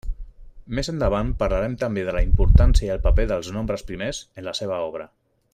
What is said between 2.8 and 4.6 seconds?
i el paper dels nombres primers en la